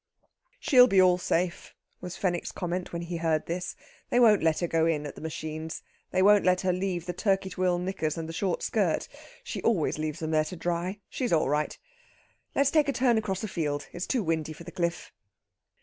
"She'll 0.59 0.87
be 0.87 0.99
all 0.99 1.19
safe," 1.19 1.75
was 1.99 2.17
Fenwick's 2.17 2.51
comment 2.51 2.91
when 2.91 3.03
he 3.03 3.17
heard 3.17 3.45
this. 3.45 3.75
"They 4.09 4.19
won't 4.19 4.41
let 4.41 4.57
her 4.61 4.67
go 4.67 4.87
in, 4.87 5.05
at 5.05 5.13
the 5.13 5.21
machines. 5.21 5.83
They 6.09 6.23
won't 6.23 6.43
let 6.43 6.61
her 6.61 6.73
leave 6.73 7.05
the 7.05 7.13
Turkey 7.13 7.51
twill 7.51 7.77
knickers 7.77 8.17
and 8.17 8.27
the 8.27 8.33
short 8.33 8.63
skirt. 8.63 9.07
She 9.43 9.61
always 9.61 9.99
leaves 9.99 10.17
them 10.17 10.31
there 10.31 10.45
to 10.45 10.55
dry. 10.55 11.01
She's 11.07 11.31
all 11.31 11.49
right. 11.49 11.77
Let's 12.55 12.71
take 12.71 12.89
a 12.89 12.93
turn 12.93 13.19
across 13.19 13.41
the 13.41 13.47
field; 13.47 13.89
it's 13.91 14.07
too 14.07 14.23
windy 14.23 14.53
for 14.53 14.63
the 14.63 14.71
cliff." 14.71 15.13